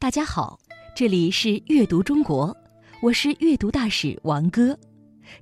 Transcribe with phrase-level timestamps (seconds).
[0.00, 0.60] 大家好，
[0.94, 2.56] 这里是阅读中国，
[3.02, 4.78] 我是阅读大使王哥。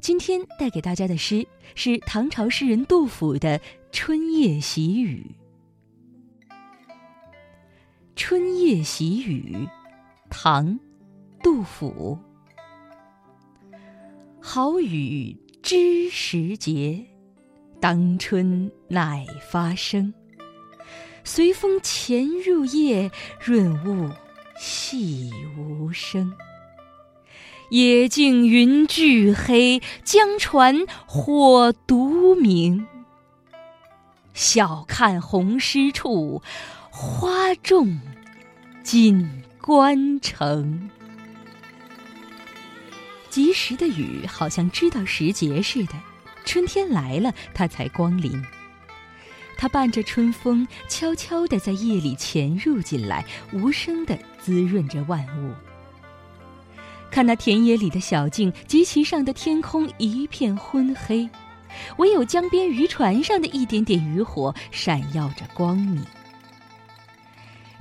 [0.00, 3.58] 今天带给大家的诗是唐朝诗人杜甫的
[3.92, 5.36] 《春夜喜雨》。
[8.16, 9.54] 《春夜喜雨》，
[10.30, 10.66] 唐·
[11.42, 12.18] 杜甫。
[14.40, 17.04] 好雨知时节，
[17.78, 20.14] 当春乃发生。
[21.24, 24.10] 随风潜入夜，润物
[24.58, 26.32] 细无声。
[27.70, 32.86] 野径云俱黑，江船火独明。
[34.34, 36.42] 晓看红湿处，
[36.90, 38.00] 花重
[38.82, 40.90] 锦官城。
[43.28, 45.92] 及时的雨，好像知道时节似的，
[46.44, 48.42] 春天来了，它才光临。
[49.56, 55.52] 它伴着春风，悄悄地在夜里潜入进来，无声地滋润着万物。
[57.10, 61.28] 看那田野里的小径及其上的天空一片昏黑，
[61.96, 66.04] 唯有江边渔船上的一点点渔火闪耀着光明。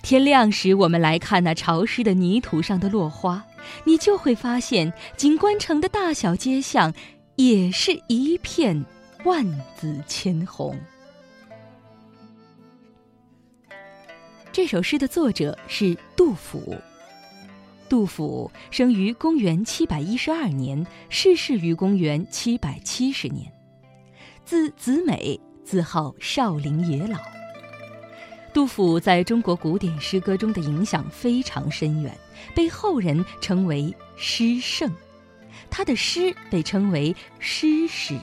[0.01, 3.43] 天亮时，我们来看那潮湿的泥土上的落花，
[3.83, 6.93] 你就会发现，锦官城的大小街巷，
[7.35, 8.85] 也是一片
[9.25, 9.43] 万
[9.75, 10.79] 紫千红。
[14.55, 16.77] 这首诗的作者是杜甫。
[17.89, 23.51] 杜甫生于公元七百一十二年，逝世于公元七百七十年，
[24.45, 27.19] 字子美，字号少陵野老。
[28.53, 32.17] 杜甫在中国古典诗歌中的影响非常深远，
[32.55, 34.89] 被后人称为诗圣。
[35.69, 38.17] 他的诗被称为诗史。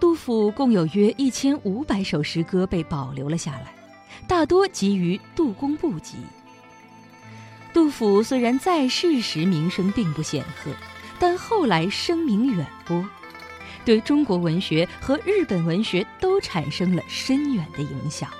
[0.00, 3.72] 杜甫共有约一千五百首诗歌被保留了下来。
[4.26, 6.16] 大多集于《杜工部集》。
[7.72, 10.70] 杜甫虽然在世时名声并不显赫，
[11.18, 13.04] 但后来声名远播，
[13.84, 18.30] 对中国文学和日本文学都产生了深远的影响。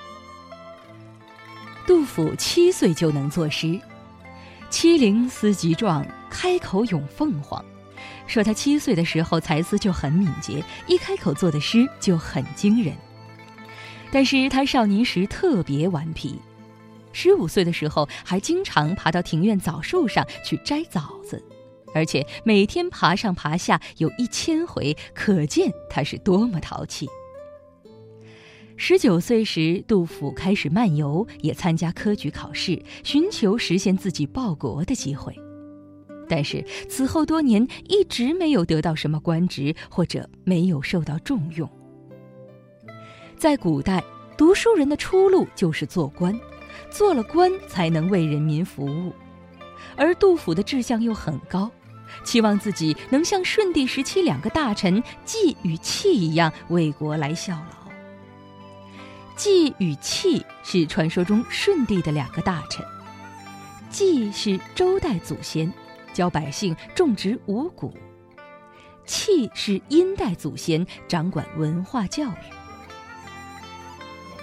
[1.85, 3.79] 杜甫七岁就能作诗
[4.71, 7.63] ，“七龄思及壮，开口咏凤凰”，
[8.25, 12.95] 说他七岁的时候才思就很敏捷，一开口做的诗就很惊人。
[14.15, 16.39] 但是他少年时特别顽皮，
[17.11, 21.43] 十五岁的时候还经常爬到庭院枣树上去摘枣子，
[21.93, 27.09] 而且每天爬上爬下有一千回，可见他是多么淘气。
[28.77, 35.37] 十九岁时，杜甫开始漫游，也参加科举考试，寻求实现自己报国的机会，
[36.29, 41.69] 但是此后多年一直没有得到什么官职，或者没有受到重用。
[43.37, 44.03] 在古代，
[44.37, 46.37] 读书人的出路就是做官，
[46.89, 49.13] 做了官才能为人民服务。
[49.95, 51.69] 而杜甫的志向又很高，
[52.23, 57.91] 期望自己能像顺帝时期两个大臣季与气一样为国来效劳。
[59.35, 62.85] 季与气是传说中舜帝的两个大臣，
[63.89, 65.71] 季是周代祖先，
[66.13, 67.91] 教百姓种植五谷；
[69.05, 72.64] 气是殷代祖先，掌管文化教育。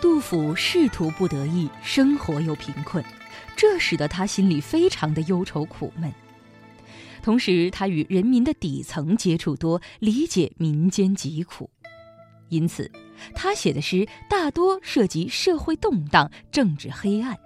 [0.02, 3.02] 杜甫仕途不得意，生活又贫困，
[3.54, 6.12] 这使得他心里非常的忧愁苦闷。
[7.22, 11.70] 同时，他与人民的底层接触多，理解民间疾苦，
[12.48, 12.90] 因此，
[13.32, 17.38] 他写的诗大多涉及社会动荡、政治黑暗，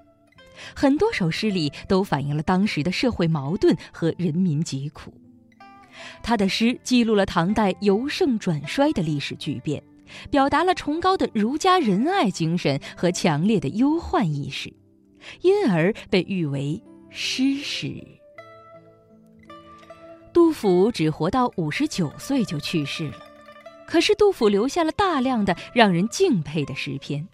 [0.75, 5.12] 很多首诗里都反映了当时的社会矛盾和人民疾苦。
[6.22, 9.83] 他的诗记录了唐代由盛转衰的历史巨变。
[10.31, 14.72] 表达了崇高的儒家仁爱精神和强烈的忧患意识，
[15.43, 18.05] 因而被誉为诗史。
[20.33, 23.16] 杜甫只活到五十九岁就去世了，
[23.87, 27.27] 可是杜甫留下了大量的让人敬佩的诗篇。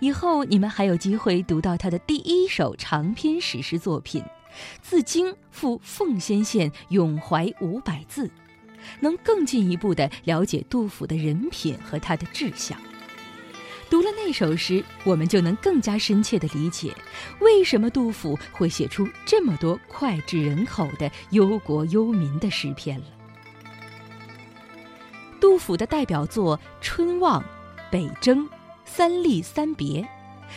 [0.00, 4.22] 以后你们还有机会读到他的第一首长篇史诗作品
[4.80, 8.26] 《自京赴奉先县咏怀五百字》。
[9.00, 12.78] 能更进一步地了解杜甫的人品和他的志向。
[13.90, 16.94] 读了那首诗，我们就能更加深切地理解，
[17.40, 23.06] 为什么杜甫会写出这么多脍炙人口的忧国忧民的诗篇了。
[25.40, 27.40] 杜甫的代表作《春望》
[27.90, 28.40] 《北征》
[28.84, 30.02] 《三吏三别》，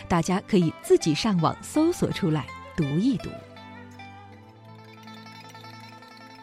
[0.09, 2.45] 大家可以自己上网搜索出来
[2.75, 3.29] 读一读。《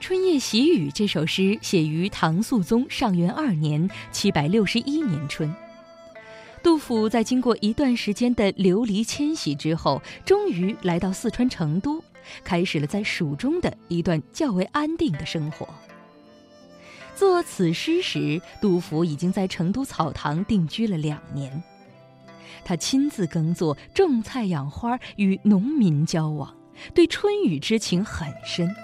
[0.08, 5.54] 春夜喜雨》这首诗写于唐肃宗上元二年（七百六十一年春）。
[6.64, 12.02] 杜甫在经过一段时间的流离迁徙之后，终于来到四川成都，
[12.42, 15.68] 开始了在蜀中的一段较为安定的生活。
[17.14, 21.62] 作此诗时，杜甫已经在成都草堂定居了两年，
[22.64, 26.56] 他亲自耕作、种菜、养花，与农民交往，
[26.94, 28.74] 对春雨之情很深，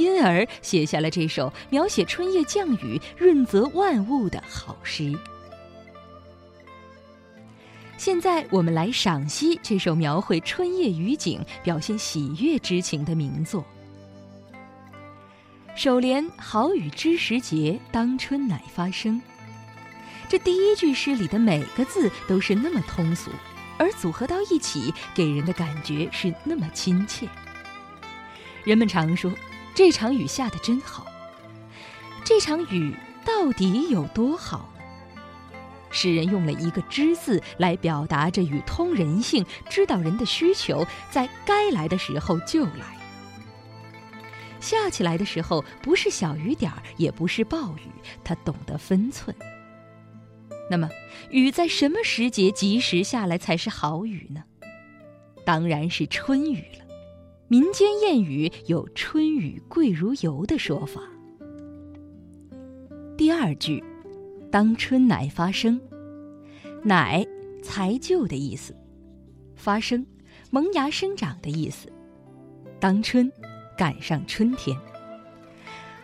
[0.00, 5.16] 因而写下了这首描写春夜降雨、润泽万物的好诗。
[7.96, 13.62] 现在我们来赏析这首描绘春夜雨景、表现喜悦之情的名作。
[15.76, 19.20] 首联“好雨知时节，当春乃发生”，
[20.28, 23.30] 这第一句诗里的每个字都是那么通俗，
[23.78, 27.26] 而组合到一起，给人的感觉是那么亲切。
[28.64, 29.32] 人们常说，
[29.82, 31.06] 这场雨下得真好。
[32.22, 32.94] 这场雨
[33.24, 34.82] 到底有多好呢？
[35.90, 42.94] 诗人用了一个“知”字来表达这雨通人性，知道人的需求，在该来的时候就来。
[44.60, 47.90] 下起来的时候，不是小雨点儿，也不是暴雨，
[48.22, 49.34] 他懂得分寸。
[50.70, 50.90] 那么，
[51.30, 54.44] 雨在什么时节及时下来才是好雨呢？
[55.42, 56.84] 当然是春雨了。
[57.50, 61.02] 民间谚语有“春雨贵如油”的说法。
[63.16, 63.82] 第二句。
[64.52, 65.80] 当春乃发生，
[66.82, 67.26] 乃
[67.60, 68.74] 才就的意思，
[69.56, 70.06] 发生
[70.50, 71.92] 萌芽生长的意思。
[72.80, 73.30] 当春，
[73.76, 74.76] 赶上春天，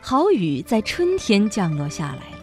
[0.00, 2.38] 好雨在春天降落下来了。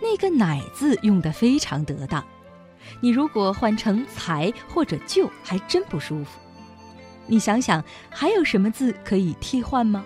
[0.00, 2.24] 那个“乃”字用得非常得当，
[3.00, 6.40] 你如果换成“才”或者“就”，还真不舒服。
[7.26, 10.04] 你想想，还有什么字可以替换吗？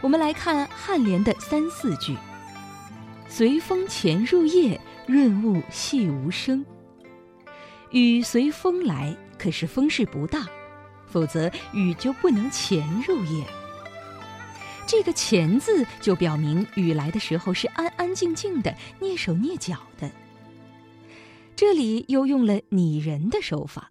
[0.00, 2.16] 我们来看颔联的三四句。
[3.28, 6.64] 随风潜入夜，润物细无声。
[7.90, 10.46] 雨随风来，可是风势不大，
[11.06, 13.44] 否则雨就不能潜入夜。
[14.86, 20.10] 这个“潜”字就表明雨来的时候是安安静静的，蹑手蹑脚的。
[21.56, 23.90] 这里又用了拟人的手法，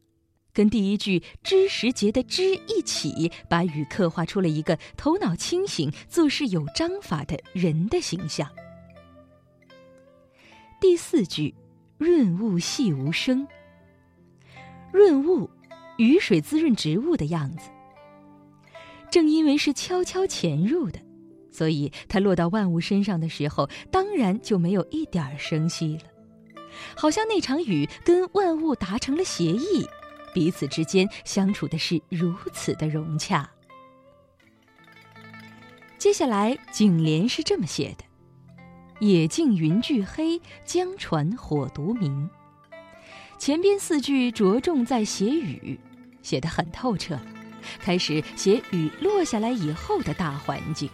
[0.54, 8.48] 跟第一句“知时节”的“知”一起，把雨刻画出了一个头脑清醒、做事有章法的人的形象。
[10.80, 11.56] 第四句，
[11.98, 13.48] 润物细无声。
[14.92, 15.50] 润物，
[15.98, 17.72] 雨水滋润植物的样子。
[19.10, 21.00] 正因为是悄悄潜入的，
[21.52, 26.04] 所以它落到万物身上的时候，当然就没有一点声息了。
[26.96, 29.88] 好像那场雨跟万物达成了协议，
[30.34, 33.50] 彼此之间相处的是如此的融洽。
[35.98, 38.04] 接下来，颈联是这么写的。
[39.00, 42.30] 野径云俱黑，江船火独明。
[43.38, 45.80] 前边四句着重在写雨，
[46.22, 47.20] 写得很透彻。
[47.80, 50.90] 开始写雨落下来以后的大环境。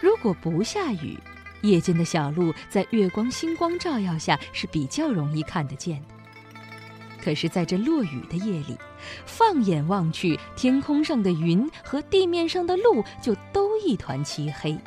[0.00, 1.18] 如果不下雨，
[1.62, 6.17] 夜间的小路在月光星光照耀下是比较容易看得见的。
[7.28, 8.74] 可是，在这落雨的夜里，
[9.26, 14.78] 放眼望去，天空上的云和地面上的路就都一团漆黑。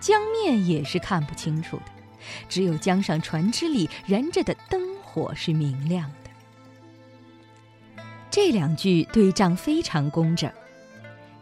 [0.00, 1.84] 江面也是看不清楚的，
[2.48, 6.30] 只有江上船只里燃着的灯火是明亮的。
[8.28, 10.50] 这两句对仗非常工整，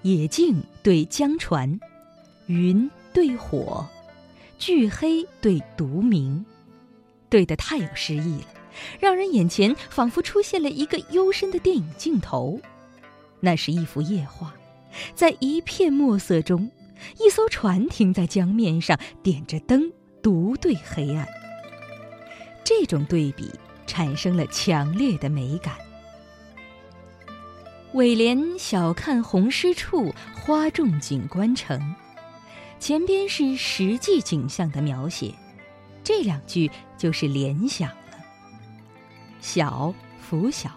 [0.02, 1.80] 野径对江船，
[2.44, 3.88] 云对火，
[4.58, 6.44] 巨黑对独明，
[7.30, 8.53] 对得太有诗意了，
[8.98, 12.60] 让人眼前仿佛出现了一个幽深的电影镜头，
[13.40, 14.54] 那是一幅夜画，
[15.14, 16.70] 在一片墨色中。
[17.18, 21.28] 一艘船停在江面上，点着灯，独对黑暗。
[22.64, 23.50] 这种对比
[23.86, 25.74] 产生了强烈的美感。
[27.92, 31.94] 尾联“晓看红湿处，花重锦官城”，
[32.80, 35.34] 前边是实际景象的描写，
[36.02, 37.90] 这两句就是联想
[39.44, 39.54] 了。
[39.54, 40.70] 晓，拂晓；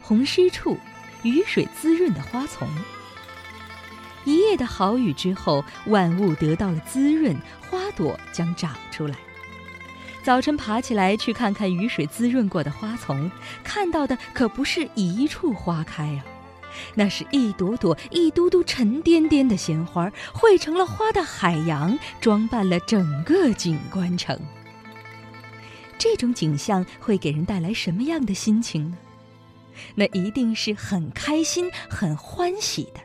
[0.00, 0.76] 红湿处，
[1.22, 2.68] 雨水滋润的花丛。
[4.24, 7.36] 一夜的好雨之后，万物得到了滋润，
[7.70, 9.14] 花朵将长出来。
[10.24, 13.30] 早晨爬起来去看看雨水滋润过的花丛，
[13.62, 16.24] 看到的可不是一处花开啊，
[16.94, 24.38] 那是一朵朵、一嘟嘟沉甸甸的鲜花，汇成了花的海洋，装扮了整个景观城。
[26.02, 28.98] 这种景象会给人带来什么样的心情呢？
[29.94, 32.98] 那一定是很开心、很欢喜的。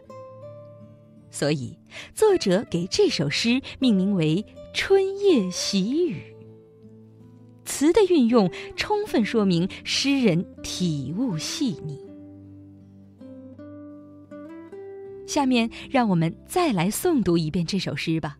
[1.29, 1.77] 所以，
[2.15, 6.15] 作者给这首诗命名为《春夜喜雨》。
[7.65, 12.01] 词的运用充分说明诗人体悟细腻。
[15.27, 18.39] 下面让我们再来诵读一遍这首诗吧。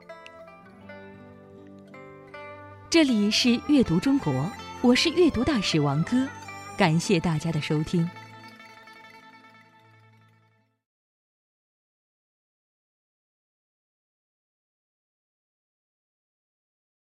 [2.91, 6.27] 这里是阅读中国，我是阅读大使王哥，
[6.75, 8.05] 感谢大家的收听。